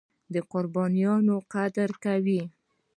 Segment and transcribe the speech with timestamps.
[0.33, 2.41] د قربانیو قدر کوي.